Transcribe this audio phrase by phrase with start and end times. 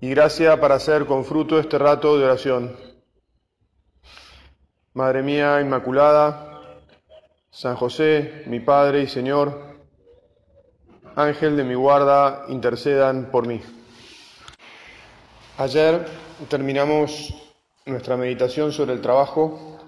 [0.00, 2.76] y gracia para hacer con fruto este rato de oración.
[4.94, 6.78] Madre mía Inmaculada,
[7.50, 9.78] San José, mi Padre y Señor,
[11.16, 13.60] Ángel de mi guarda, intercedan por mí.
[15.58, 16.06] Ayer
[16.48, 17.34] terminamos
[17.84, 19.78] nuestra meditación sobre el trabajo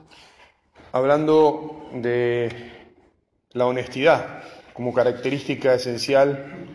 [0.93, 2.71] hablando de
[3.53, 4.43] la honestidad
[4.75, 6.67] como característica esencial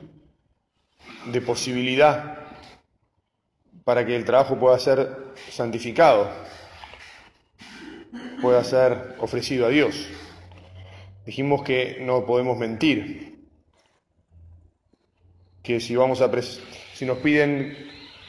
[1.26, 2.47] de posibilidad
[3.88, 5.08] para que el trabajo pueda ser
[5.50, 6.30] santificado,
[8.41, 10.10] pueda ser ofrecido a Dios.
[11.26, 13.48] Dijimos que no podemos mentir,
[15.63, 17.77] que si vamos a si nos piden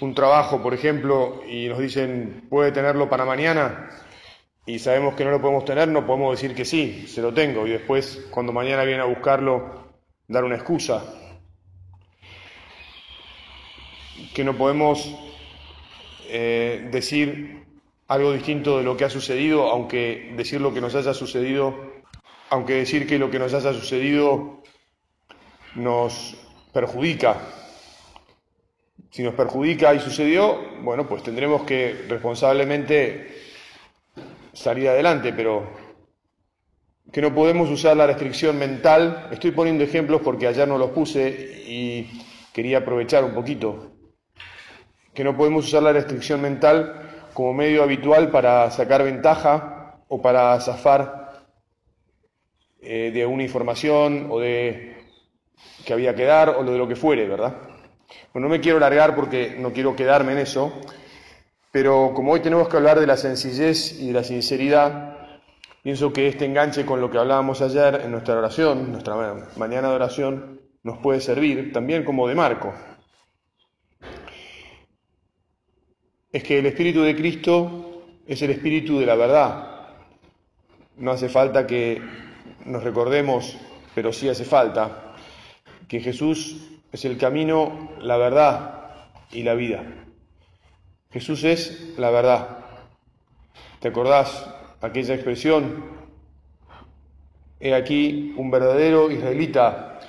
[0.01, 3.91] un trabajo, por ejemplo, y nos dicen puede tenerlo para mañana
[4.65, 7.67] y sabemos que no lo podemos tener, no podemos decir que sí, se lo tengo
[7.67, 9.89] y después cuando mañana viene a buscarlo
[10.29, 11.03] dar una excusa.
[14.33, 15.28] Que no podemos
[16.29, 17.65] eh, decir
[18.07, 21.75] algo distinto de lo que ha sucedido, aunque decir lo que nos haya sucedido,
[22.51, 24.63] aunque decir que lo que nos haya sucedido
[25.75, 26.37] nos
[26.73, 27.37] perjudica.
[29.11, 33.35] Si nos perjudica y sucedió, bueno, pues tendremos que responsablemente
[34.53, 35.69] salir adelante, pero
[37.13, 39.29] que no podemos usar la restricción mental.
[39.31, 43.98] Estoy poniendo ejemplos porque ayer no los puse y quería aprovechar un poquito
[45.19, 50.61] que no podemos usar la restricción mental como medio habitual para sacar ventaja o para
[50.61, 51.49] zafar
[52.81, 54.97] eh, de una información o de
[55.85, 57.53] que había que dar o de lo que fuere, ¿verdad?
[58.33, 60.73] Bueno, no me quiero largar porque no quiero quedarme en eso,
[61.73, 65.17] pero como hoy tenemos que hablar de la sencillez y de la sinceridad,
[65.83, 69.17] pienso que este enganche con lo que hablábamos ayer en nuestra oración, nuestra
[69.57, 72.73] mañana de oración, nos puede servir también como de marco.
[76.33, 79.89] Es que el Espíritu de Cristo es el Espíritu de la verdad.
[80.97, 82.03] No hace falta que
[82.67, 83.57] nos recordemos,
[83.95, 85.15] pero sí hace falta,
[85.89, 88.91] que Jesús es el camino, la verdad
[89.33, 89.85] y la vida.
[91.11, 92.59] Jesús es la verdad.
[93.81, 95.97] ¿Te acordás aquella expresión?
[97.61, 100.01] He aquí un verdadero israelita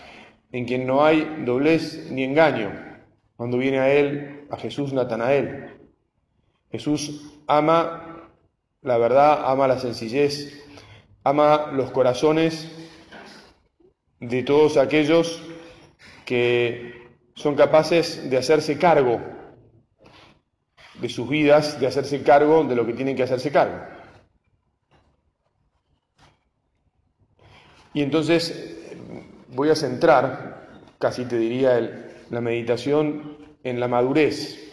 [0.51, 2.72] en quien no hay doblez ni engaño,
[3.38, 5.79] cuando viene a él, a Jesús Natanael.
[6.72, 8.09] Jesús ama
[8.81, 10.63] la verdad, ama la sencillez,
[11.24, 12.69] ama los corazones
[14.19, 15.41] de todos aquellos
[16.25, 19.19] que son capaces de hacerse cargo
[21.02, 23.80] de sus vidas, de hacerse cargo de lo que tienen que hacerse cargo.
[27.94, 28.78] Y entonces
[29.50, 30.68] voy a centrar,
[31.00, 34.69] casi te diría, la meditación en la madurez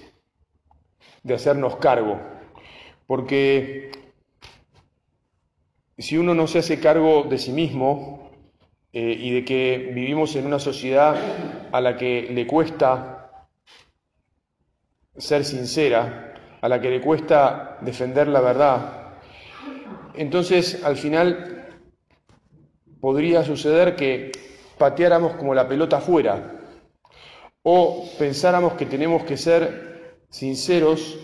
[1.27, 2.21] de hacernos cargo.
[3.07, 3.91] Porque
[5.99, 8.31] si uno no se hace cargo de sí mismo
[8.93, 11.17] eh, y de que vivimos en una sociedad
[11.73, 13.49] a la que le cuesta
[15.17, 19.17] ser sincera, a la que le cuesta defender la verdad,
[20.15, 21.67] entonces al final
[23.01, 24.31] podría suceder que
[24.79, 26.53] pateáramos como la pelota afuera
[27.63, 29.96] o pensáramos que tenemos que ser
[30.37, 31.19] sinceros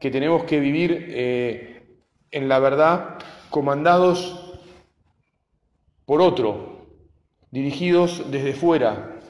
[0.00, 1.96] que tenemos que vivir eh,
[2.32, 3.18] en la verdad
[3.50, 4.58] comandados
[6.04, 6.88] por otro,
[7.52, 9.20] dirigidos desde fuera.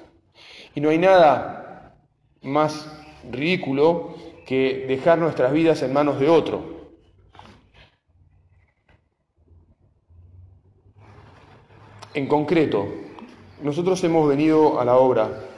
[0.74, 1.94] Y no hay nada
[2.40, 2.90] más
[3.30, 4.14] ridículo
[4.46, 6.90] que dejar nuestras vidas en manos de otro.
[12.14, 12.88] En concreto,
[13.60, 15.48] nosotros hemos venido a la obra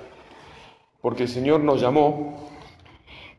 [1.01, 2.54] porque el Señor nos llamó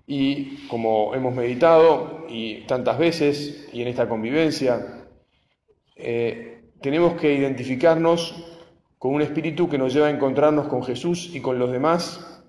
[0.07, 5.07] y como hemos meditado y tantas veces y en esta convivencia,
[5.95, 8.35] eh, tenemos que identificarnos
[8.99, 12.43] con un espíritu que nos lleva a encontrarnos con Jesús y con los demás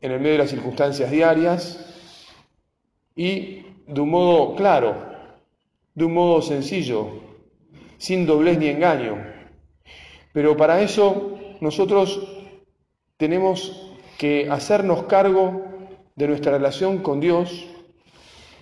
[0.00, 1.84] en el medio de las circunstancias diarias
[3.14, 4.94] y de un modo claro,
[5.94, 7.20] de un modo sencillo,
[7.96, 9.16] sin doblez ni engaño.
[10.32, 12.20] Pero para eso nosotros
[13.16, 15.77] tenemos que hacernos cargo
[16.18, 17.64] de nuestra relación con Dios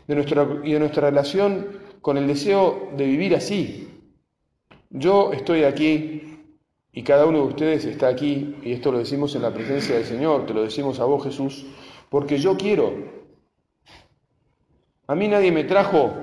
[0.06, 1.68] de nuestra, y de nuestra relación
[2.02, 3.88] con el deseo de vivir así.
[4.90, 6.44] Yo estoy aquí
[6.92, 10.04] y cada uno de ustedes está aquí, y esto lo decimos en la presencia del
[10.04, 11.66] Señor, te lo decimos a vos Jesús,
[12.08, 12.94] porque yo quiero.
[15.06, 16.14] A mí nadie me trajo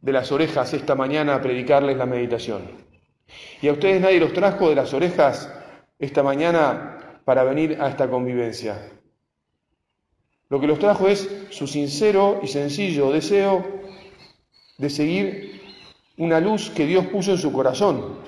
[0.00, 2.62] de las orejas esta mañana a predicarles la meditación.
[3.60, 5.52] Y a ustedes nadie los trajo de las orejas
[5.98, 8.95] esta mañana para venir a esta convivencia.
[10.48, 13.64] Lo que los trajo es su sincero y sencillo deseo
[14.78, 15.60] de seguir
[16.18, 18.20] una luz que Dios puso en su corazón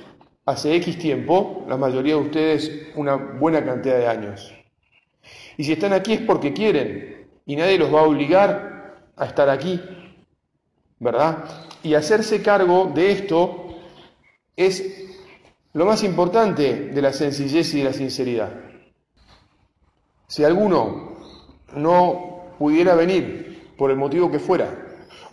[0.44, 4.52] hace X tiempo, la mayoría de ustedes una buena cantidad de años.
[5.56, 9.48] Y si están aquí es porque quieren y nadie los va a obligar a estar
[9.48, 9.80] aquí,
[10.98, 11.44] ¿verdad?
[11.82, 13.76] Y hacerse cargo de esto
[14.56, 15.06] es
[15.72, 18.52] lo más importante de la sencillez y de la sinceridad.
[20.26, 21.07] Si alguno
[21.74, 24.86] no pudiera venir por el motivo que fuera,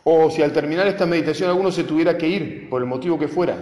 [0.04, 3.28] o si al terminar esta meditación alguno se tuviera que ir por el motivo que
[3.28, 3.58] fuera,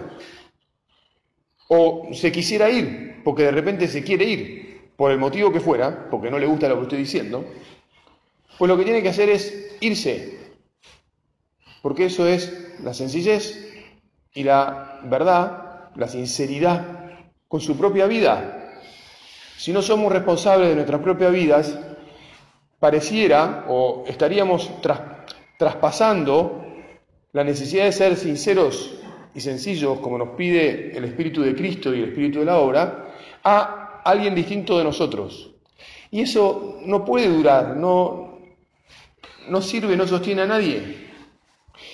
[1.68, 6.08] o se quisiera ir porque de repente se quiere ir por el motivo que fuera,
[6.10, 7.44] porque no le gusta lo que estoy diciendo,
[8.58, 10.38] pues lo que tiene que hacer es irse,
[11.82, 13.72] porque eso es la sencillez
[14.34, 18.72] y la verdad, la sinceridad con su propia vida.
[19.56, 21.78] Si no somos responsables de nuestras propias vidas,
[22.84, 24.70] pareciera o estaríamos
[25.56, 26.66] traspasando
[27.32, 28.96] la necesidad de ser sinceros
[29.34, 33.14] y sencillos, como nos pide el Espíritu de Cristo y el Espíritu de la obra,
[33.42, 35.50] a alguien distinto de nosotros.
[36.10, 38.40] Y eso no puede durar, no,
[39.48, 41.08] no sirve, no sostiene a nadie.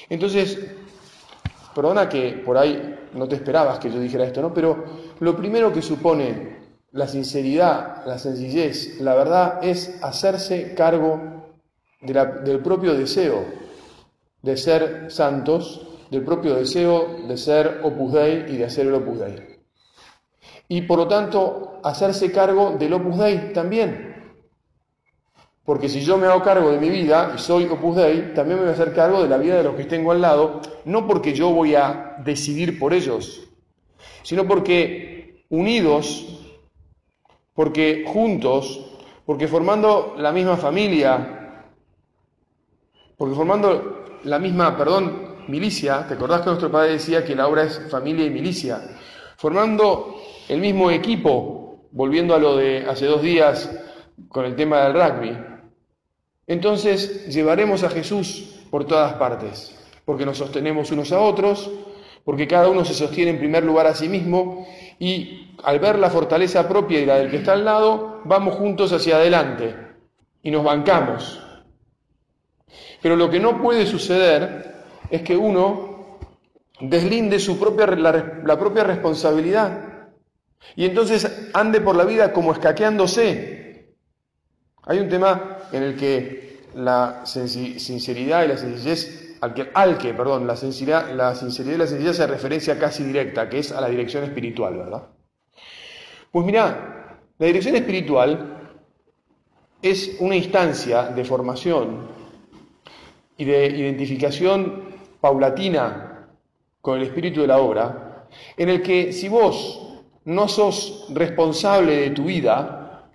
[0.08, 0.58] Entonces,
[1.72, 4.52] perdona que por ahí no te esperabas que yo dijera esto, ¿no?
[4.52, 4.84] Pero
[5.20, 6.59] lo primero que supone
[6.92, 11.20] la sinceridad, la sencillez, la verdad es hacerse cargo
[12.00, 13.44] del propio deseo
[14.42, 19.20] de ser santos, del propio deseo de ser opus dei y de hacer el opus
[19.20, 19.60] dei.
[20.68, 24.08] Y por lo tanto, hacerse cargo del opus dei también.
[25.64, 28.64] Porque si yo me hago cargo de mi vida y soy opus dei, también me
[28.64, 31.34] voy a hacer cargo de la vida de los que tengo al lado, no porque
[31.34, 33.46] yo voy a decidir por ellos,
[34.22, 36.39] sino porque unidos
[37.54, 38.80] porque juntos,
[39.26, 41.64] porque formando la misma familia,
[43.16, 47.64] porque formando la misma, perdón, milicia, ¿te acordás que nuestro padre decía que la obra
[47.64, 48.80] es familia y milicia?
[49.36, 50.16] Formando
[50.48, 53.70] el mismo equipo, volviendo a lo de hace dos días
[54.28, 55.36] con el tema del rugby,
[56.46, 61.70] entonces llevaremos a Jesús por todas partes, porque nos sostenemos unos a otros,
[62.30, 64.64] porque cada uno se sostiene en primer lugar a sí mismo
[65.00, 68.92] y al ver la fortaleza propia y la del que está al lado, vamos juntos
[68.92, 69.74] hacia adelante
[70.40, 71.42] y nos bancamos.
[73.02, 74.76] Pero lo que no puede suceder
[75.10, 76.20] es que uno
[76.80, 80.04] deslinde su propia, la, propia responsabilidad
[80.76, 83.96] y entonces ande por la vida como escaqueándose.
[84.84, 90.14] Hay un tema en el que la sinceridad y la sencillez, al que, al que
[90.14, 93.80] perdón, la sinceridad, la sinceridad y la sencillez se referencia casi directa, que es a
[93.80, 95.08] la dirección espiritual, ¿verdad?
[96.30, 98.58] Pues mira, la dirección espiritual
[99.82, 102.08] es una instancia de formación
[103.36, 106.28] y de identificación paulatina
[106.80, 112.10] con el espíritu de la obra, en el que si vos no sos responsable de
[112.10, 113.10] tu vida,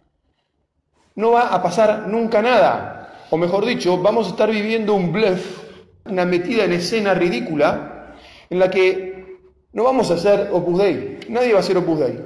[1.15, 3.25] no va a pasar nunca nada.
[3.29, 5.64] O mejor dicho, vamos a estar viviendo un bluff,
[6.05, 8.15] una metida en escena ridícula,
[8.49, 9.39] en la que
[9.73, 11.19] no vamos a ser Opus Dei.
[11.29, 12.19] Nadie va a ser Opus Dei.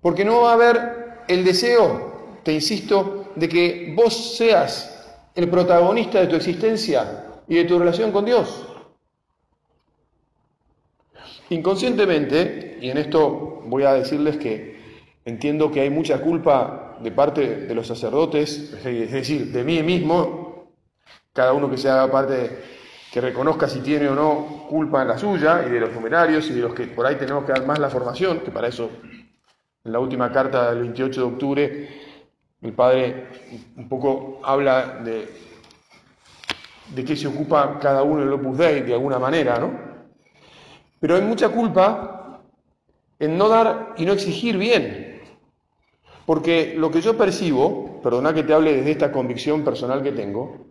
[0.00, 4.94] Porque no va a haber el deseo, te insisto, de que vos seas
[5.34, 8.66] el protagonista de tu existencia y de tu relación con Dios.
[11.50, 14.78] Inconscientemente, y en esto voy a decirles que
[15.24, 20.72] entiendo que hay mucha culpa de parte de los sacerdotes, es decir, de mí mismo,
[21.32, 22.58] cada uno que se haga parte,
[23.10, 26.54] que reconozca si tiene o no culpa en la suya, y de los numerarios y
[26.54, 28.90] de los que por ahí tenemos que dar más la formación, que para eso
[29.84, 31.88] en la última carta del 28 de octubre,
[32.60, 33.28] el padre
[33.76, 35.28] un poco habla de,
[36.94, 39.88] de qué se ocupa cada uno del Opus Dei de alguna manera, ¿no?
[41.00, 42.42] Pero hay mucha culpa
[43.18, 45.22] en no dar y no exigir bien.
[46.26, 50.66] Porque lo que yo percibo, perdona que te hable desde esta convicción personal que tengo,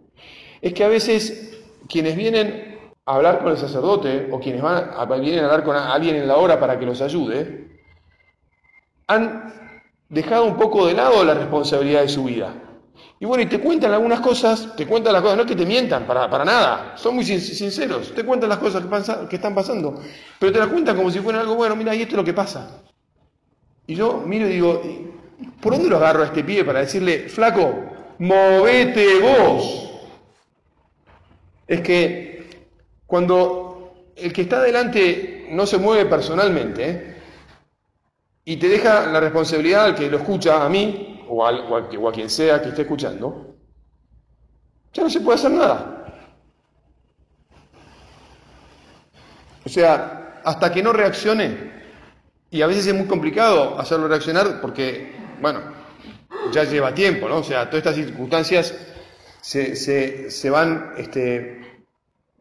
[0.61, 1.56] es que a veces
[1.87, 5.75] quienes vienen a hablar con el sacerdote o quienes van a, vienen a hablar con
[5.75, 7.79] alguien en la hora para que los ayude,
[9.07, 9.53] han
[10.09, 12.53] dejado un poco de lado la responsabilidad de su vida
[13.19, 15.65] Y bueno, y te cuentan algunas cosas, te cuentan las cosas, no es que te
[15.65, 20.01] mientan, para, para nada, son muy sinceros, te cuentan las cosas que, que están pasando,
[20.39, 22.33] pero te las cuentan como si fuera algo bueno, mira, y esto es lo que
[22.33, 22.81] pasa.
[23.87, 24.81] Y yo miro y digo,
[25.61, 27.73] ¿por dónde lo agarro a este pie para decirle, flaco,
[28.19, 29.86] movete vos?
[31.67, 32.67] Es que
[33.05, 37.15] cuando el que está delante no se mueve personalmente
[38.45, 42.61] y te deja la responsabilidad al que lo escucha, a mí, o, a, quien sea
[42.61, 43.55] que esté escuchando,
[44.93, 45.93] ya no se puede hacer nada.
[49.65, 51.73] O sea, hasta que no reaccione,
[52.49, 55.59] y a veces es muy complicado hacerlo reaccionar porque, bueno,
[56.53, 57.39] ya lleva tiempo, ¿no?
[57.39, 58.73] O sea, todas estas circunstancias
[59.47, 61.61] se, se, van, este,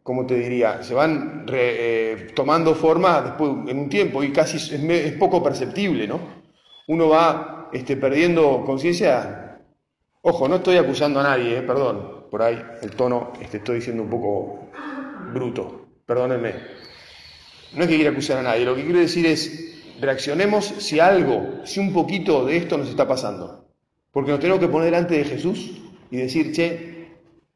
[0.03, 0.83] ¿cómo te diría?
[0.83, 6.19] Se van eh, tomando forma después en un tiempo y casi es, poco perceptible, ¿no?
[6.87, 9.61] Uno va esté perdiendo conciencia,
[10.21, 14.03] ojo, no estoy acusando a nadie, eh, perdón, por ahí el tono este, estoy diciendo
[14.03, 14.69] un poco
[15.33, 16.55] bruto, perdónenme.
[17.73, 21.61] No es que quiera acusar a nadie, lo que quiero decir es, reaccionemos si algo,
[21.63, 23.65] si un poquito de esto nos está pasando.
[24.11, 25.71] Porque nos tenemos que poner delante de Jesús
[26.09, 26.96] y decir, che,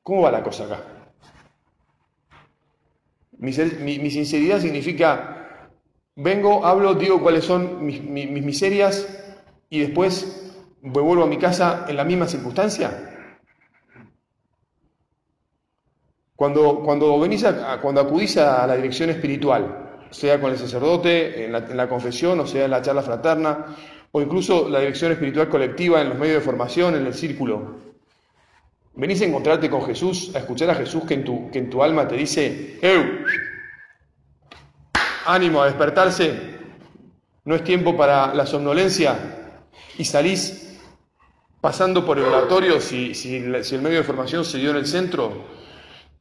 [0.04, 0.84] ¿cómo va la cosa acá?
[3.38, 3.52] Mi,
[4.12, 5.70] sinceridad significa,
[6.16, 9.08] vengo, hablo, digo cuáles son mis miserias,
[9.72, 13.08] y después vuelvo a mi casa en la misma circunstancia?
[16.36, 21.78] Cuando, cuando, venís a, cuando acudís a la dirección espiritual, sea con el sacerdote, en
[21.78, 23.66] la confesión, o sea en la charla fraterna,
[24.12, 27.91] o incluso la dirección espiritual colectiva en los medios de formación, en el círculo,
[28.94, 31.84] venís a encontrarte con Jesús, a escuchar a Jesús que en tu, que en tu
[31.84, 33.26] alma te dice, ¡Eu!
[35.26, 36.34] ánimo a despertarse,
[37.46, 39.18] no es tiempo para la somnolencia,
[39.98, 40.80] y salís
[41.62, 45.46] pasando por el oratorio, si, si, el medio de formación se dio en el centro,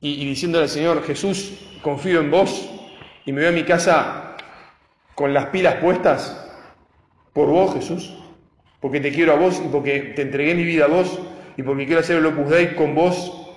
[0.00, 2.68] y, diciéndole al Señor, Jesús, confío en vos,
[3.26, 4.36] y me voy a mi casa
[5.14, 6.46] con las pilas puestas
[7.32, 8.14] por vos, Jesús,
[8.80, 11.18] porque te quiero a vos y porque te entregué mi vida a vos
[11.60, 13.52] y porque quiero hacer el Opus Dei con vos.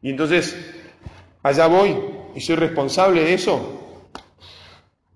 [0.00, 0.56] Y entonces,
[1.42, 1.94] allá voy
[2.34, 4.08] y soy responsable de eso.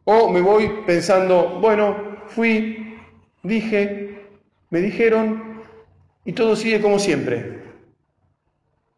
[0.04, 2.98] O me voy pensando, bueno, fui,
[3.42, 4.26] dije,
[4.68, 5.62] me dijeron
[6.26, 7.62] y todo sigue como siempre.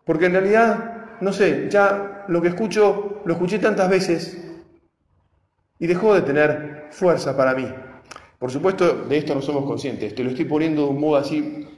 [0.05, 4.45] Porque en realidad, no sé, ya lo que escucho, lo escuché tantas veces
[5.79, 7.73] y dejó de tener fuerza para mí.
[8.41, 10.17] Por supuesto, de esto no somos conscientes.
[10.17, 11.76] Te lo estoy poniendo de un modo así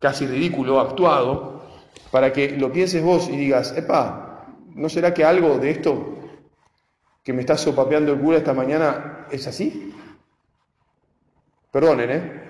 [0.00, 1.62] casi ridículo, actuado,
[2.10, 6.16] para que lo pienses vos y digas, epa, ¿no será que algo de esto
[7.22, 9.94] que me está sopapeando el cura esta mañana es así?
[11.70, 12.42] Perdonen, ¿eh?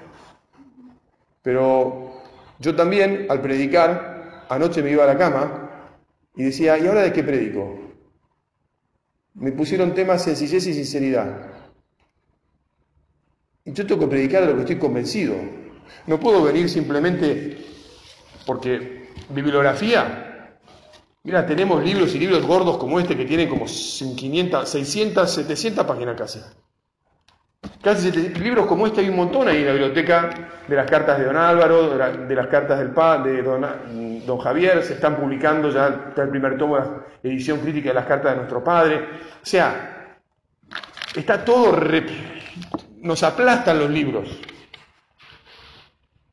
[1.43, 2.23] Pero
[2.59, 5.71] yo también, al predicar, anoche me iba a la cama
[6.37, 7.79] y decía, ¿y ahora de qué predico?
[9.35, 11.49] Me pusieron temas sencillez y sinceridad.
[13.65, 15.35] Y yo tengo que predicar de lo que estoy convencido.
[16.07, 17.59] No puedo venir simplemente
[18.47, 20.59] porque bibliografía.
[21.23, 26.17] Mira, tenemos libros y libros gordos como este que tienen como 500, 600, 700 páginas
[26.17, 26.41] casi.
[27.83, 30.31] Casi libros como este hay un montón ahí en la biblioteca
[30.67, 34.95] de las cartas de don Álvaro, de, las cartas del pa, de don, Javier, se
[34.95, 38.65] están publicando ya el primer tomo de la edición crítica de las cartas de nuestro
[38.65, 38.97] padre.
[39.43, 40.19] O sea,
[41.15, 41.79] está todo,
[43.03, 44.41] nos aplastan los libros.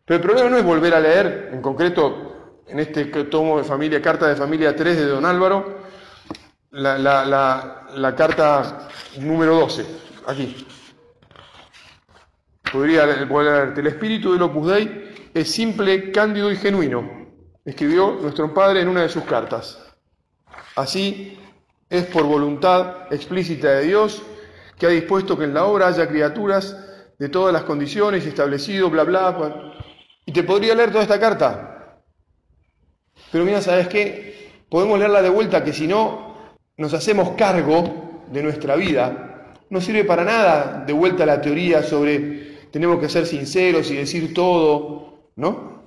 [0.08, 4.02] Pero el problema no es volver a leer, en concreto en este tomo de familia,
[4.02, 5.80] carta de familia 3 de don Álvaro,
[6.72, 8.88] la, carta
[9.20, 9.86] número 12,
[10.28, 10.66] aquí.
[12.72, 17.28] Podría leerte, el espíritu del Opus Dei es simple, cándido y genuino,
[17.66, 19.78] escribió nuestro padre en una de sus cartas.
[20.78, 21.38] Así
[21.90, 24.24] es por voluntad explícita de Dios
[24.80, 26.78] que ha dispuesto que en la obra haya criaturas
[27.20, 29.32] de todas las condiciones establecido, bla, bla,
[30.28, 32.02] y te podría leer toda esta carta.
[33.32, 34.52] Pero mira, ¿sabes qué?
[34.70, 36.36] Podemos leerla de vuelta que si no
[36.76, 42.68] nos hacemos cargo de nuestra vida, no sirve para nada de vuelta la teoría sobre
[42.72, 45.84] tenemos que ser sinceros y decir todo, ¿no?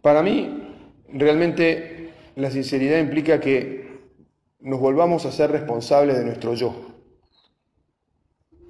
[0.00, 0.74] Para mí,
[1.08, 4.00] realmente la sinceridad implica que
[4.60, 6.74] nos volvamos a ser responsables de nuestro yo.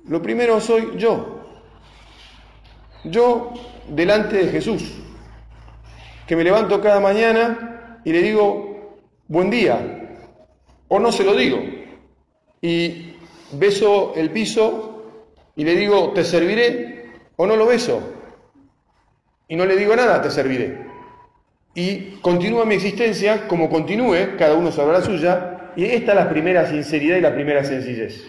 [0.07, 1.42] Lo primero soy yo.
[3.05, 3.53] Yo
[3.89, 4.93] delante de Jesús,
[6.27, 9.79] que me levanto cada mañana y le digo, buen día,
[10.89, 11.59] o no se lo digo.
[12.61, 13.17] Y
[13.53, 15.05] beso el piso
[15.57, 18.01] y le digo, te serviré o no lo beso.
[19.49, 20.79] y no le digo nada, te serviré.
[21.75, 26.31] Y continúa mi existencia como continúe, cada uno sabrá la suya, y esta es la
[26.31, 28.25] primera sinceridad y la primera sencillez.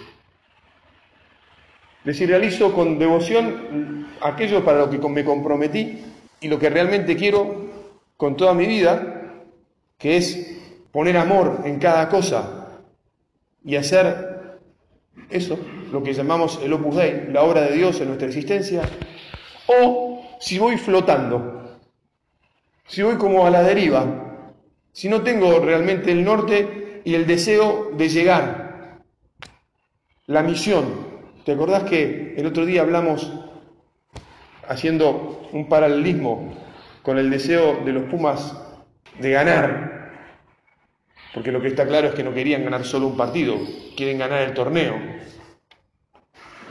[2.04, 6.04] Decir, realizo con devoción aquello para lo que me comprometí
[6.42, 7.64] y lo que realmente quiero
[8.18, 9.42] con toda mi vida,
[9.98, 10.60] que es
[10.92, 12.82] poner amor en cada cosa
[13.64, 14.60] y hacer
[15.30, 15.58] eso,
[15.92, 18.82] lo que llamamos el Opus Dei, la obra de Dios en nuestra existencia,
[19.68, 21.80] o si voy flotando,
[22.86, 24.50] si voy como a la deriva,
[24.92, 29.02] si no tengo realmente el norte y el deseo de llegar,
[30.28, 31.13] la misión.
[31.46, 33.30] ¿Te acordás que el otro día hablamos
[34.70, 36.54] haciendo un paralelismo
[37.02, 38.58] con el deseo de los Pumas
[39.20, 40.14] de ganar?
[41.34, 43.58] Porque lo que está claro es que no querían ganar solo un partido,
[43.98, 44.96] quieren ganar el torneo,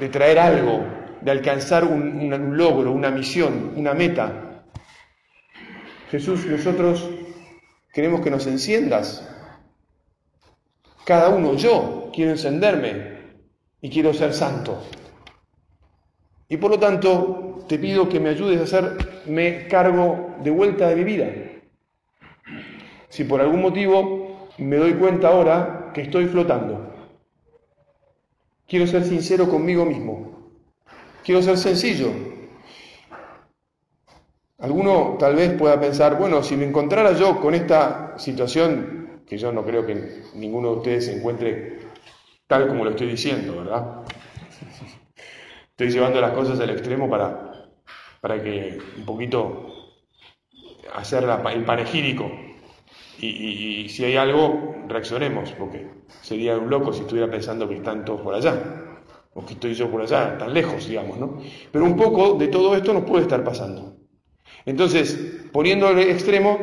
[0.00, 0.86] de traer algo,
[1.20, 4.64] de alcanzar un, un logro, una misión, una meta.
[6.10, 7.10] Jesús, nosotros
[7.92, 9.28] queremos que nos enciendas.
[11.04, 13.11] Cada uno, yo quiero encenderme
[13.82, 14.80] y quiero ser santo.
[16.48, 20.96] Y por lo tanto, te pido que me ayudes a hacerme cargo de vuelta de
[20.96, 21.26] mi vida.
[23.08, 26.90] Si por algún motivo me doy cuenta ahora que estoy flotando.
[28.66, 30.50] Quiero ser sincero conmigo mismo.
[31.24, 32.10] Quiero ser sencillo.
[34.58, 39.52] Alguno tal vez pueda pensar, bueno, si me encontrara yo con esta situación, que yo
[39.52, 41.91] no creo que ninguno de ustedes se encuentre
[42.60, 44.02] como lo estoy diciendo, ¿verdad?
[45.70, 47.70] Estoy llevando las cosas al extremo para,
[48.20, 49.66] para que un poquito
[50.94, 52.30] hacer el panegírico
[53.18, 55.88] y, si hay algo, reaccionemos, porque
[56.22, 59.00] sería un loco si estuviera pensando que están todos por allá,
[59.32, 61.38] o que estoy yo por allá, tan lejos, digamos, ¿no?
[61.70, 63.96] Pero un poco de todo esto nos puede estar pasando.
[64.66, 66.58] Entonces, poniendo el extremo,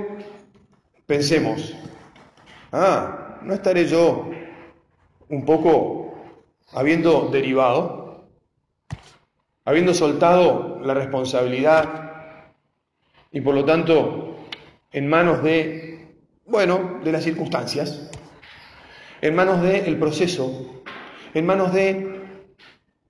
[1.05, 1.73] pensemos,
[2.73, 4.29] ah, ¿no estaré yo
[5.29, 6.13] un poco
[6.73, 8.27] habiendo derivado,
[9.65, 12.53] habiendo soltado la responsabilidad
[13.31, 14.35] y por lo tanto
[14.91, 15.89] en manos de
[16.49, 18.09] bueno, de las circunstancias,
[19.21, 20.83] en manos del proceso,
[21.33, 22.21] en manos de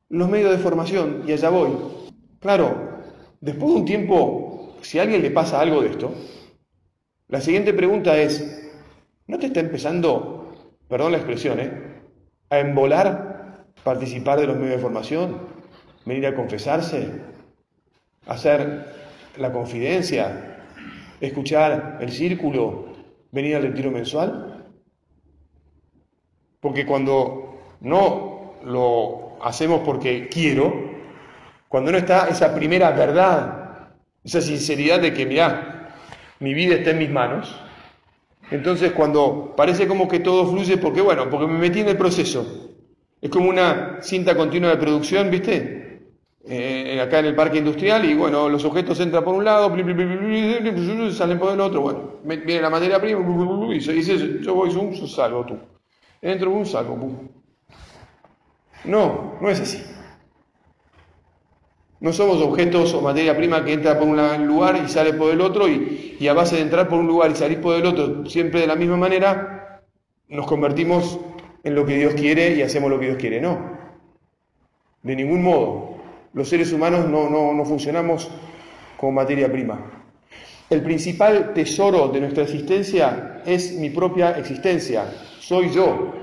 [0.10, 1.71] los medios de formación, y allá voy.
[2.39, 2.99] Claro,
[3.39, 6.13] después de un tiempo, si a alguien le pasa algo de esto,
[7.29, 8.69] la siguiente pregunta es,
[9.27, 11.98] ¿no te está empezando, perdón la expresión, ¿eh?
[12.49, 15.38] A embolar participar de los medios de formación,
[16.05, 17.21] venir a confesarse,
[18.27, 18.85] hacer
[19.38, 20.65] la confidencia,
[21.21, 22.93] escuchar el círculo,
[23.31, 24.65] venir al retiro mensual?
[26.59, 30.73] Porque cuando no lo hacemos porque quiero,
[31.67, 33.89] cuando no está esa primera verdad,
[34.23, 35.25] esa sinceridad de que,
[36.39, 37.55] mi vida está en mis manos,
[38.51, 42.75] entonces cuando parece como que todo fluye, porque bueno, porque me metí en el proceso,
[43.21, 45.79] es como una cinta continua de producción, ¿viste?
[46.45, 49.69] Eh, acá en el parque industrial y bueno, los objetos entran por un lado,
[51.12, 53.21] salen por el otro, bueno, viene la materia prima
[53.73, 55.57] y se dice, yo voy, yo salgo tú.
[56.21, 56.97] Entro, un salgo,
[58.83, 59.83] No, no es así.
[61.99, 65.41] No somos objetos o materia prima que entra por un lugar y sale por el
[65.41, 68.25] otro y, y a base de entrar por un lugar y salir por el otro
[68.25, 69.81] siempre de la misma manera,
[70.29, 71.19] nos convertimos
[71.63, 73.41] en lo que Dios quiere y hacemos lo que Dios quiere.
[73.41, 73.77] No,
[75.03, 75.99] de ningún modo
[76.33, 78.29] los seres humanos no, funcionamos
[78.97, 79.79] como materia prima.
[80.69, 85.05] El principal tesoro de nuestra existencia es mi propia existencia,
[85.39, 86.13] soy yo.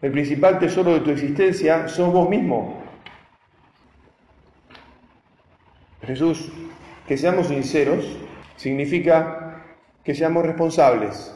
[0.00, 2.82] El principal tesoro de tu existencia sos vos mismo.
[6.02, 6.50] Jesús,
[7.06, 8.04] que seamos sinceros
[8.56, 9.64] significa
[10.04, 11.34] que seamos responsables,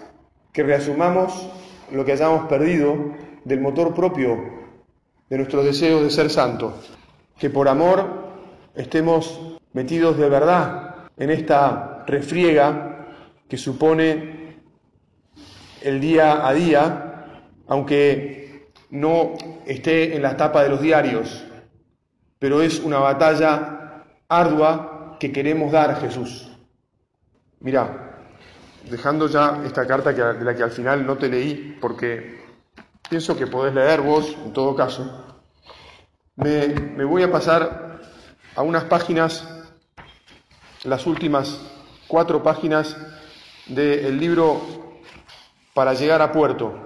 [0.52, 1.48] que reasumamos
[1.90, 2.96] lo que hayamos perdido
[3.44, 4.38] del motor propio
[5.28, 6.74] de nuestro deseo de ser santo.
[7.38, 8.28] Que por amor
[8.74, 13.08] estemos metidos de verdad en esta refriega
[13.48, 14.56] que supone
[15.82, 17.26] el día a día,
[17.66, 19.34] aunque no
[19.66, 21.44] esté en la tapa de los diarios,
[22.38, 23.81] pero es una batalla
[24.32, 26.50] ardua que queremos dar a Jesús.
[27.60, 28.18] Mira,
[28.90, 32.40] dejando ya esta carta de la que al final no te leí, porque
[33.08, 35.26] pienso que podés leer vos, en todo caso,
[36.36, 38.00] me, voy a pasar
[38.56, 39.46] a unas páginas,
[40.84, 41.60] las últimas
[42.08, 42.96] cuatro páginas
[43.66, 44.60] del libro
[45.74, 46.84] Para llegar a puerto,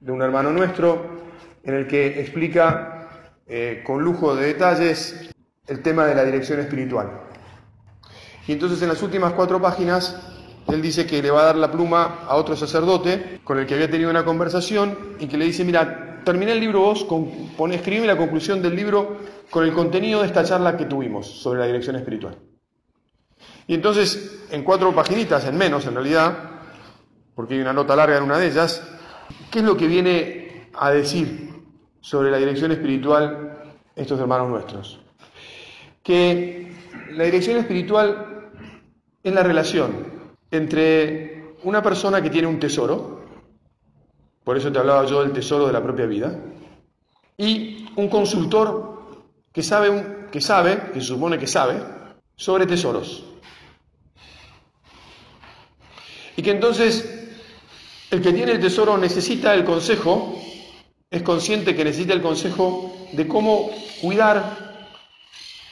[0.00, 1.20] de un hermano nuestro,
[1.62, 3.08] en el que explica
[3.46, 5.30] eh, con lujo de detalles
[5.66, 7.10] el tema de la dirección espiritual.
[8.46, 10.16] Y entonces en las últimas cuatro páginas,
[10.68, 13.74] él dice que le va a dar la pluma a otro sacerdote con el que
[13.74, 18.06] había tenido una conversación y que le dice, mira, terminé el libro vos, con, escribime
[18.06, 19.16] la conclusión del libro
[19.50, 22.36] con el contenido de esta charla que tuvimos sobre la dirección espiritual.
[23.68, 26.36] Y entonces, en cuatro paginitas, en menos en realidad,
[27.34, 28.82] porque hay una nota larga en una de ellas,
[29.50, 31.52] ¿qué es lo que viene a decir
[32.00, 35.05] sobre la dirección espiritual estos hermanos nuestros?
[36.06, 36.72] Que
[37.10, 38.50] la dirección espiritual
[39.24, 40.06] es la relación
[40.52, 43.24] entre una persona que tiene un tesoro,
[44.44, 46.38] por eso te hablaba yo del tesoro de la propia vida,
[47.36, 51.82] y un consultor que sabe, que sabe, que se supone que sabe,
[52.36, 53.24] sobre tesoros.
[56.36, 57.26] Y que entonces
[58.12, 60.40] el que tiene el tesoro necesita el consejo,
[61.10, 64.65] es consciente que necesita el consejo de cómo cuidar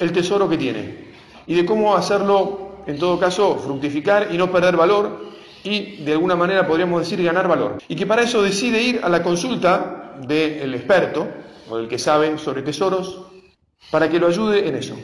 [0.04, 1.14] el tesoro que tiene
[1.46, 6.36] y de cómo hacerlo, en todo caso, fructificar y no perder valor y de alguna
[6.36, 7.78] manera podríamos decir ganar valor.
[7.88, 11.26] Y que para eso decide ir a la consulta del experto
[11.68, 13.26] o del que sabe sobre tesoros
[13.90, 14.96] para que lo ayude en eso.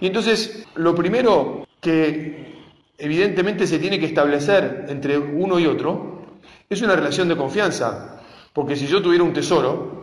[0.00, 2.56] Y entonces, lo primero que
[2.98, 6.26] evidentemente se tiene que establecer entre uno y otro
[6.68, 8.20] es una relación de confianza.
[8.52, 10.01] Porque si yo tuviera un tesoro,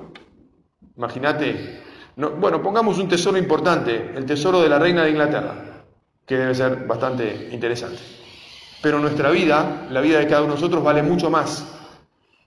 [0.99, 1.79] imagínate,
[2.17, 5.85] bueno, pongamos un tesoro importante, el tesoro de la reina de Inglaterra,
[6.25, 7.99] que debe ser bastante interesante.
[8.81, 11.65] Pero nuestra vida, la vida de cada uno de nosotros, vale mucho más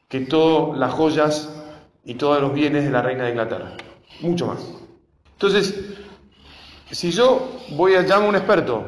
[0.07, 1.49] que todas las joyas
[2.05, 3.73] y todos los bienes de la reina de Inglaterra.
[4.21, 4.61] Mucho más.
[5.33, 5.75] Entonces,
[6.91, 8.85] si yo voy a llamar a un experto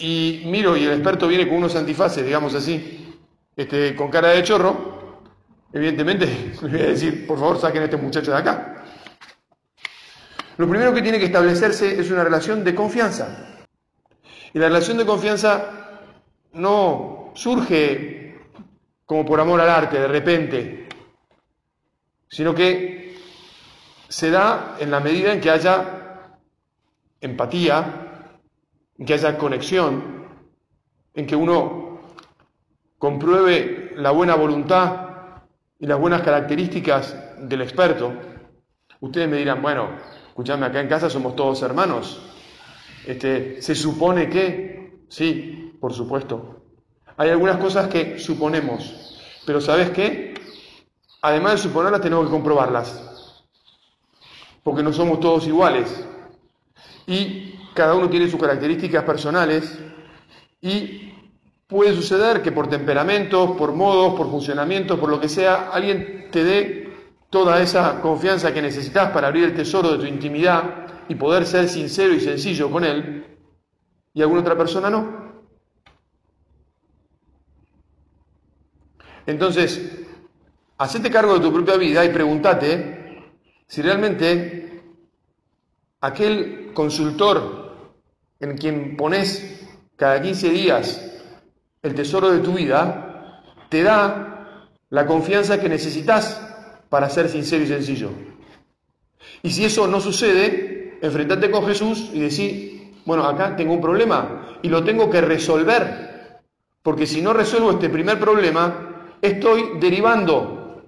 [0.00, 3.16] y miro y el experto viene con unos antifaces, digamos así,
[3.56, 4.90] este, con cara de chorro,
[5.72, 6.26] evidentemente
[6.62, 8.79] le voy a decir, por favor, saquen a este muchacho de acá.
[10.56, 13.60] Lo primero que tiene que establecerse es una relación de confianza.
[14.52, 15.64] Y la relación de confianza
[16.52, 18.38] no surge
[19.04, 20.88] como por amor al arte, de repente,
[22.28, 23.16] sino que
[24.08, 26.38] se da en la medida en que haya
[27.20, 28.28] empatía,
[28.98, 30.28] en que haya conexión,
[31.14, 32.00] en que uno
[32.98, 35.08] compruebe la buena voluntad
[35.78, 37.16] y las buenas características
[37.48, 38.12] del experto.
[39.00, 39.90] Ustedes me dirán, bueno,
[40.30, 42.20] escuchadme, acá en casa somos todos hermanos.
[43.06, 46.62] Este, se supone que, sí, por supuesto.
[47.16, 50.34] Hay algunas cosas que suponemos, pero ¿sabes qué?
[51.22, 53.44] Además de suponerlas, tenemos que comprobarlas,
[54.62, 56.06] porque no somos todos iguales.
[57.06, 59.78] Y cada uno tiene sus características personales
[60.62, 61.12] y
[61.66, 66.44] puede suceder que por temperamentos, por modos, por funcionamientos, por lo que sea, alguien te
[66.44, 66.79] dé
[67.30, 71.68] toda esa confianza que necesitas para abrir el tesoro de tu intimidad y poder ser
[71.68, 73.38] sincero y sencillo con él,
[74.12, 75.20] y alguna otra persona no.
[79.26, 80.06] Entonces,
[80.78, 83.32] hacete cargo de tu propia vida y pregúntate
[83.68, 84.82] si realmente
[86.00, 87.94] aquel consultor
[88.40, 91.06] en quien pones cada 15 días
[91.82, 96.49] el tesoro de tu vida, te da la confianza que necesitas
[96.90, 98.10] para ser sincero y sencillo.
[99.42, 104.58] Y si eso no sucede, enfrentate con Jesús y decir, bueno, acá tengo un problema
[104.60, 106.40] y lo tengo que resolver,
[106.82, 110.84] porque si no resuelvo este primer problema, estoy derivando.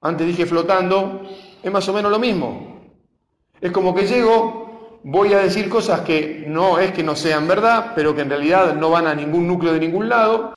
[0.00, 1.22] Antes dije flotando,
[1.62, 2.80] es más o menos lo mismo.
[3.60, 4.66] Es como que llego
[5.08, 8.74] voy a decir cosas que no es que no sean verdad, pero que en realidad
[8.74, 10.54] no van a ningún núcleo de ningún lado.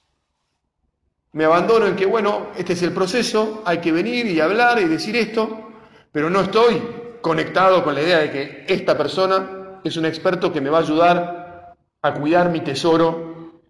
[1.32, 4.86] Me abandono en que, bueno, este es el proceso, hay que venir y hablar y
[4.86, 5.70] decir esto,
[6.12, 6.82] pero no estoy
[7.22, 10.82] conectado con la idea de que esta persona es un experto que me va a
[10.82, 13.62] ayudar a cuidar mi tesoro,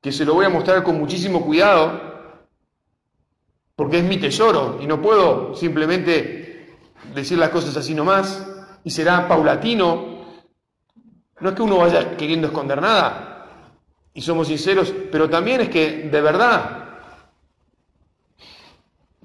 [0.00, 2.00] que se lo voy a mostrar con muchísimo cuidado,
[3.76, 6.76] porque es mi tesoro y no puedo simplemente
[7.14, 8.44] decir las cosas así nomás,
[8.82, 10.16] y será paulatino,
[11.38, 13.46] no es que uno vaya queriendo esconder nada,
[14.12, 16.85] y somos sinceros, pero también es que de verdad,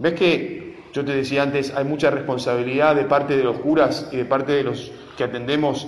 [0.02, 4.18] ves que yo te decía antes, hay mucha responsabilidad de parte de los curas y
[4.18, 5.88] de parte de los que atendemos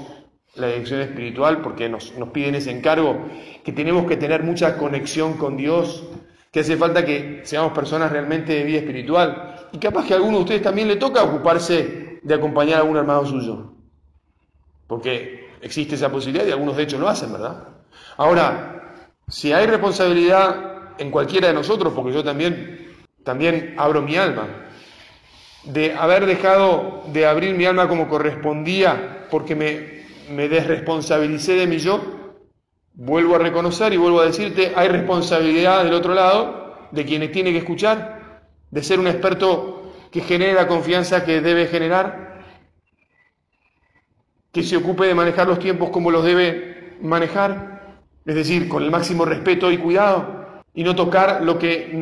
[0.55, 3.25] la dirección espiritual, porque nos, nos piden ese encargo,
[3.63, 6.03] que tenemos que tener mucha conexión con Dios,
[6.51, 10.37] que hace falta que seamos personas realmente de vida espiritual, y capaz que a alguno
[10.37, 13.73] de ustedes también le toca ocuparse de acompañar a algún hermano suyo,
[14.87, 17.69] porque Existe esa posibilidad y algunos de hecho lo hacen, ¿verdad?
[18.17, 22.82] Ahora, si hay responsabilidad en cualquiera de nosotros, porque yo también,
[23.23, 24.47] también abro mi alma,
[25.63, 31.77] de haber dejado de abrir mi alma como correspondía, porque me, me desresponsabilicé de mi
[31.77, 32.01] yo,
[32.93, 37.51] vuelvo a reconocer y vuelvo a decirte, hay responsabilidad del otro lado, de quienes tiene
[37.51, 42.43] que escuchar, de ser un experto que genere la confianza que debe generar,
[44.51, 48.91] que se ocupe de manejar los tiempos como los debe manejar, es decir, con el
[48.91, 50.42] máximo respeto y cuidado,
[50.73, 51.97] y no tocar lo que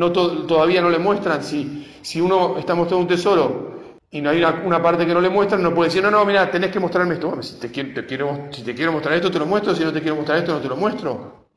[0.48, 1.44] todavía no le muestran.
[1.44, 3.72] Si, si uno está mostrando un tesoro
[4.10, 6.50] y no hay una, parte que no le muestran, no puede decir, no, no, mira,
[6.50, 7.42] tenés que mostrarme esto.
[7.42, 10.16] si, te, quiero, si te quiero mostrar esto, te lo muestro, si no te quiero
[10.16, 11.48] mostrar esto, no te lo muestro.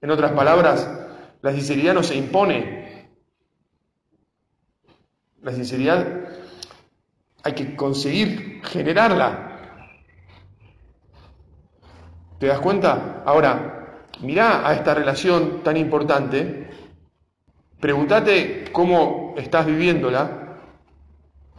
[0.00, 0.90] En otras palabras,
[1.42, 3.10] la sinceridad no se impone.
[5.42, 6.06] La sinceridad
[7.42, 9.48] hay que conseguir generarla.
[12.38, 13.22] ¿Te das cuenta?
[13.24, 13.81] Ahora,
[14.22, 16.68] mirá a esta relación tan importante,
[17.80, 20.58] pregúntate cómo estás viviéndola.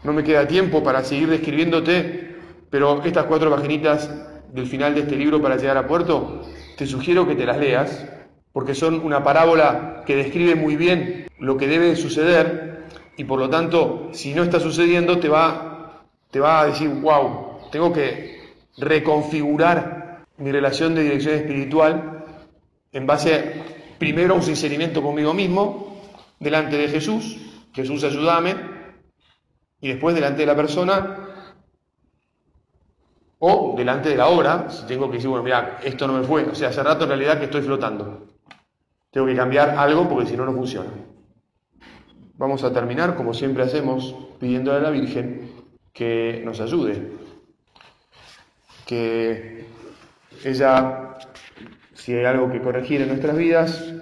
[0.04, 2.36] No me queda tiempo para seguir describiéndote,
[2.70, 4.10] pero estas cuatro paginitas
[4.52, 6.42] del final de este libro para llegar a puerto,
[6.78, 8.06] te sugiero que te las leas,
[8.52, 12.74] porque son una parábola que describe muy bien lo que debe suceder
[13.16, 17.60] y por lo tanto, si no está sucediendo, te va, te va a decir, wow,
[17.72, 18.42] tengo que
[18.78, 22.13] reconfigurar mi relación de dirección espiritual
[22.94, 23.64] en base
[23.98, 26.02] primero a un sinceramiento conmigo mismo,
[26.40, 27.38] delante de Jesús,
[27.74, 28.56] Jesús ayúdame,
[29.82, 31.18] y después delante de la persona
[33.40, 36.44] o delante de la obra, si tengo que decir, bueno, mira, esto no me fue,
[36.46, 38.28] o sea, hace rato en realidad que estoy flotando.
[39.12, 40.90] Tengo que cambiar algo porque si no, no funciona.
[42.36, 45.52] Vamos a terminar, como siempre hacemos, pidiéndole a la Virgen
[45.92, 47.12] que nos ayude,
[48.86, 49.66] que
[50.44, 51.03] ella,
[52.04, 53.94] si hay algo que corregir en nuestras vidas,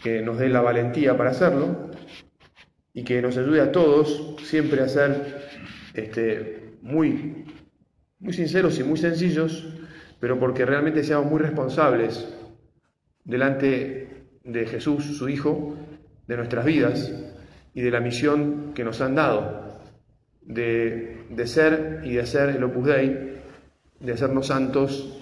[0.00, 1.90] que nos dé la valentía para hacerlo,
[2.94, 5.48] y que nos ayude a todos siempre a ser
[5.92, 7.46] este, muy,
[8.20, 9.74] muy sinceros y muy sencillos,
[10.20, 12.32] pero porque realmente seamos muy responsables
[13.24, 15.76] delante de Jesús, su Hijo,
[16.28, 17.12] de nuestras vidas
[17.74, 19.80] y de la misión que nos han dado
[20.42, 23.40] de, de ser y de hacer el Opus Dei,
[23.98, 25.21] de hacernos santos